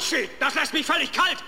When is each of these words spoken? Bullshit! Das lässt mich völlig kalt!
Bullshit! 0.00 0.30
Das 0.40 0.54
lässt 0.54 0.72
mich 0.72 0.86
völlig 0.86 1.12
kalt! 1.12 1.44